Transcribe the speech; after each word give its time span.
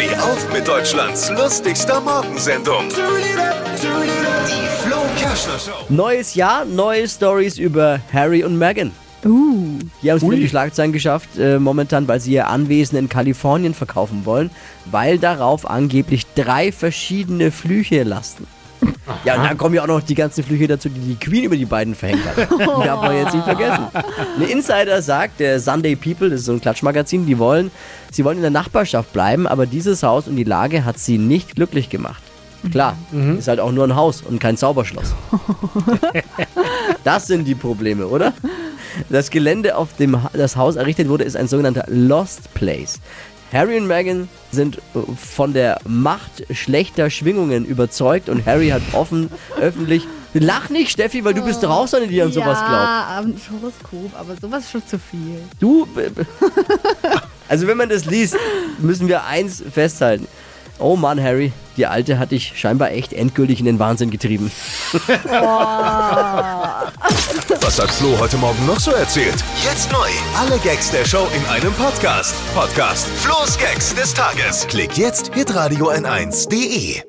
Steh 0.00 0.16
auf 0.16 0.50
mit 0.50 0.66
Deutschlands 0.66 1.28
lustigster 1.28 2.00
Morgensendung. 2.00 2.88
Die 2.88 4.68
Flo 4.82 4.96
Kerschner 5.18 5.58
Show. 5.58 5.84
Neues 5.90 6.34
Jahr, 6.34 6.64
neue 6.64 7.06
Stories 7.06 7.58
über 7.58 8.00
Harry 8.10 8.42
und 8.42 8.56
Meghan. 8.56 8.92
Uh, 9.22 9.78
Die 10.02 10.10
haben 10.10 10.16
es 10.16 10.22
wieder 10.22 10.36
in 10.36 10.40
die 10.40 10.48
Schlagzeilen 10.48 10.92
geschafft, 10.94 11.28
äh, 11.38 11.58
momentan, 11.58 12.08
weil 12.08 12.18
sie 12.18 12.32
ihr 12.32 12.48
Anwesen 12.48 12.96
in 12.96 13.10
Kalifornien 13.10 13.74
verkaufen 13.74 14.24
wollen, 14.24 14.50
weil 14.86 15.18
darauf 15.18 15.68
angeblich 15.68 16.24
drei 16.34 16.72
verschiedene 16.72 17.50
Flüche 17.50 18.02
lasten. 18.02 18.46
Ja, 19.24 19.36
und 19.36 19.44
dann 19.44 19.58
kommen 19.58 19.74
ja 19.74 19.82
auch 19.82 19.86
noch 19.86 20.02
die 20.02 20.14
ganzen 20.14 20.44
Flüche 20.44 20.66
dazu, 20.66 20.88
die 20.88 21.00
die 21.00 21.16
Queen 21.16 21.44
über 21.44 21.56
die 21.56 21.64
beiden 21.64 21.94
verhängt 21.94 22.24
hat. 22.24 22.50
Die 22.50 22.84
darf 22.84 23.00
man 23.02 23.16
jetzt 23.16 23.34
nicht 23.34 23.44
vergessen. 23.44 23.86
Ein 23.94 24.42
Insider 24.48 25.02
sagt, 25.02 25.40
der 25.40 25.60
Sunday 25.60 25.96
People, 25.96 26.30
das 26.30 26.40
ist 26.40 26.46
so 26.46 26.52
ein 26.52 26.60
Klatschmagazin, 26.60 27.26
die 27.26 27.38
wollen, 27.38 27.70
sie 28.10 28.24
wollen 28.24 28.36
in 28.36 28.42
der 28.42 28.50
Nachbarschaft 28.50 29.12
bleiben, 29.12 29.46
aber 29.46 29.66
dieses 29.66 30.02
Haus 30.02 30.28
und 30.28 30.36
die 30.36 30.44
Lage 30.44 30.84
hat 30.84 30.98
sie 30.98 31.18
nicht 31.18 31.54
glücklich 31.56 31.90
gemacht. 31.90 32.22
Klar, 32.70 32.94
ist 33.38 33.48
halt 33.48 33.58
auch 33.58 33.72
nur 33.72 33.84
ein 33.84 33.96
Haus 33.96 34.20
und 34.20 34.38
kein 34.38 34.56
Zauberschloss. 34.56 35.14
Das 37.04 37.26
sind 37.26 37.44
die 37.44 37.54
Probleme, 37.54 38.06
oder? 38.06 38.34
Das 39.08 39.30
Gelände, 39.30 39.76
auf 39.76 39.96
dem 39.96 40.18
das 40.34 40.56
Haus 40.56 40.76
errichtet 40.76 41.08
wurde, 41.08 41.24
ist 41.24 41.36
ein 41.36 41.48
sogenannter 41.48 41.84
Lost 41.88 42.52
Place. 42.52 43.00
Harry 43.52 43.76
und 43.76 43.86
Meghan 43.86 44.28
sind 44.52 44.78
äh, 44.78 45.00
von 45.16 45.52
der 45.52 45.80
Macht 45.84 46.44
schlechter 46.54 47.10
Schwingungen 47.10 47.64
überzeugt 47.64 48.28
und 48.28 48.46
Harry 48.46 48.68
hat 48.68 48.82
offen, 48.92 49.30
öffentlich. 49.60 50.06
Lach 50.32 50.68
nicht, 50.68 50.92
Steffi, 50.92 51.24
weil 51.24 51.34
du 51.34 51.44
bist 51.44 51.62
doch 51.64 51.70
auch 51.70 51.88
so 51.88 51.96
eine, 51.96 52.06
die 52.06 52.22
an 52.22 52.30
sowas 52.30 52.58
glaubt. 52.58 52.70
ja, 52.70 53.18
ein 53.18 53.34
Horoskop, 53.50 54.12
aber 54.16 54.36
sowas 54.40 54.64
ist 54.64 54.70
schon 54.70 54.86
zu 54.86 54.98
viel. 54.98 55.40
Du. 55.58 55.86
Also, 57.48 57.66
wenn 57.66 57.76
man 57.76 57.88
das 57.88 58.04
liest, 58.04 58.36
müssen 58.78 59.08
wir 59.08 59.24
eins 59.24 59.60
festhalten. 59.72 60.28
Oh 60.80 60.96
Mann, 60.96 61.22
Harry, 61.22 61.52
die 61.76 61.86
Alte 61.86 62.18
hat 62.18 62.30
dich 62.30 62.52
scheinbar 62.56 62.90
echt 62.90 63.12
endgültig 63.12 63.60
in 63.60 63.66
den 63.66 63.78
Wahnsinn 63.78 64.10
getrieben. 64.10 64.50
Was 67.60 67.78
hat 67.80 67.90
Flo 67.90 68.18
heute 68.18 68.38
Morgen 68.38 68.64
noch 68.66 68.80
so 68.80 68.90
erzählt? 68.92 69.44
Jetzt 69.62 69.92
neu. 69.92 70.08
Alle 70.38 70.58
Gags 70.58 70.90
der 70.90 71.04
Show 71.04 71.26
in 71.36 71.44
einem 71.50 71.72
Podcast. 71.74 72.34
Podcast 72.54 73.06
Flo's 73.18 73.58
Gags 73.58 73.94
des 73.94 74.14
Tages. 74.14 74.66
Klick 74.68 74.96
jetzt, 74.96 75.34
hitradio 75.34 75.90
n1.de. 75.90 77.02